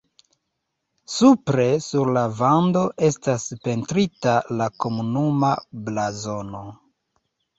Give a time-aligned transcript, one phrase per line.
[1.15, 5.51] Supre sur la vando estas pentrita la komunuma
[5.91, 6.63] blazono.